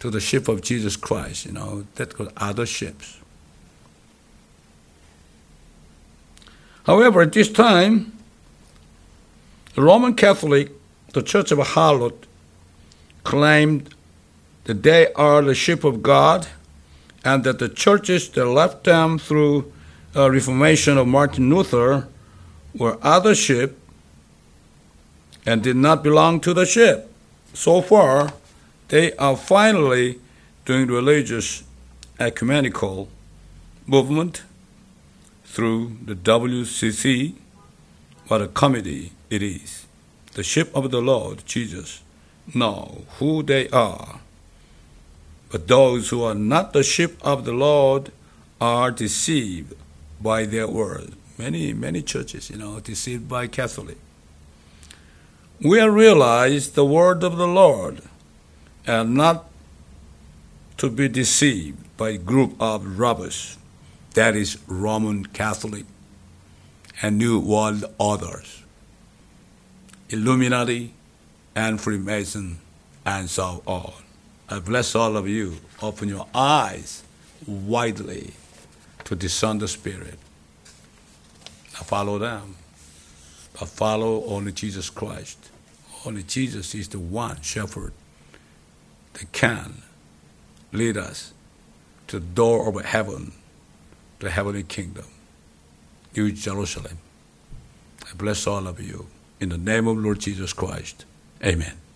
to 0.00 0.10
the 0.10 0.20
ship 0.20 0.46
of 0.46 0.60
Jesus 0.60 0.94
Christ, 0.94 1.46
you 1.46 1.52
know, 1.52 1.86
that 1.94 2.14
called 2.14 2.34
other 2.36 2.66
ships. 2.66 3.16
However, 6.84 7.22
at 7.22 7.32
this 7.32 7.50
time, 7.50 8.12
The 9.74 9.80
Roman 9.80 10.12
Catholic, 10.12 10.72
the 11.14 11.22
Church 11.22 11.50
of 11.52 11.58
Harlot, 11.58 12.27
claimed 13.28 13.94
that 14.64 14.82
they 14.82 15.12
are 15.12 15.42
the 15.42 15.54
sheep 15.54 15.84
of 15.84 16.02
God 16.02 16.48
and 17.22 17.44
that 17.44 17.58
the 17.58 17.68
churches 17.68 18.30
that 18.30 18.46
left 18.46 18.84
them 18.84 19.18
through 19.18 19.70
a 20.14 20.30
reformation 20.30 20.96
of 20.96 21.06
Martin 21.06 21.50
Luther 21.50 22.08
were 22.74 22.96
other 23.02 23.34
sheep 23.34 23.72
and 25.44 25.62
did 25.62 25.76
not 25.76 26.02
belong 26.02 26.40
to 26.40 26.54
the 26.54 26.64
sheep. 26.64 27.00
So 27.52 27.82
far, 27.82 28.32
they 28.88 29.12
are 29.16 29.36
finally 29.36 30.20
doing 30.64 30.86
religious 30.86 31.64
ecumenical 32.18 33.10
movement 33.86 34.42
through 35.44 35.98
the 36.02 36.14
WCC, 36.14 37.34
what 38.28 38.40
a 38.40 38.48
comedy 38.48 39.12
it 39.28 39.42
is. 39.42 39.86
The 40.32 40.42
ship 40.42 40.74
of 40.74 40.90
the 40.90 41.02
Lord, 41.02 41.44
Jesus, 41.44 42.00
know 42.54 43.04
who 43.18 43.42
they 43.42 43.68
are. 43.70 44.20
But 45.50 45.68
those 45.68 46.10
who 46.10 46.22
are 46.22 46.34
not 46.34 46.72
the 46.72 46.82
sheep 46.82 47.16
of 47.22 47.44
the 47.44 47.52
Lord 47.52 48.12
are 48.60 48.90
deceived 48.90 49.74
by 50.20 50.44
their 50.44 50.68
word. 50.68 51.14
Many, 51.38 51.72
many 51.72 52.02
churches, 52.02 52.50
you 52.50 52.56
know, 52.56 52.80
deceived 52.80 53.28
by 53.28 53.46
Catholic. 53.46 53.96
We 55.60 55.80
realize 55.80 56.70
the 56.70 56.84
word 56.84 57.22
of 57.22 57.36
the 57.36 57.46
Lord 57.46 58.02
and 58.86 59.14
not 59.14 59.46
to 60.78 60.90
be 60.90 61.08
deceived 61.08 61.78
by 61.96 62.10
a 62.10 62.18
group 62.18 62.54
of 62.60 62.98
robbers, 62.98 63.58
that 64.14 64.36
is 64.36 64.58
Roman 64.66 65.26
Catholic 65.26 65.84
and 67.02 67.18
New 67.18 67.38
World 67.38 67.84
Orders, 67.98 68.62
Illuminati 70.10 70.94
and 71.58 71.80
Freemason 71.80 72.60
and 73.04 73.28
so 73.28 73.62
on. 73.66 73.92
I 74.48 74.60
bless 74.60 74.94
all 74.94 75.16
of 75.16 75.26
you. 75.26 75.56
Open 75.82 76.08
your 76.08 76.28
eyes 76.32 77.02
widely 77.46 78.32
to 79.02 79.16
discern 79.16 79.58
the 79.58 79.66
Spirit. 79.66 80.18
Now 81.74 81.80
follow 81.80 82.18
them. 82.18 82.54
But 83.58 83.68
follow 83.68 84.24
only 84.26 84.52
Jesus 84.52 84.88
Christ. 84.88 85.50
Only 86.06 86.22
Jesus 86.22 86.76
is 86.76 86.88
the 86.88 87.00
one 87.00 87.42
shepherd 87.42 87.92
that 89.14 89.32
can 89.32 89.82
lead 90.72 90.96
us 90.96 91.34
to 92.06 92.20
the 92.20 92.26
door 92.26 92.68
of 92.68 92.84
heaven, 92.84 93.32
the 94.20 94.30
heavenly 94.30 94.62
kingdom, 94.62 95.06
New 96.16 96.30
Jerusalem. 96.30 96.98
I 98.08 98.14
bless 98.14 98.46
all 98.46 98.68
of 98.68 98.80
you. 98.80 99.08
In 99.40 99.48
the 99.48 99.58
name 99.58 99.88
of 99.88 99.96
Lord 99.98 100.20
Jesus 100.20 100.52
Christ. 100.52 101.04
Amen. 101.44 101.87